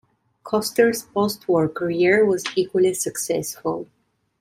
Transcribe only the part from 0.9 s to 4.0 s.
postwar career was equally successful.